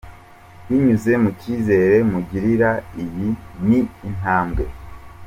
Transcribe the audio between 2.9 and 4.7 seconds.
iyi ni intambwe.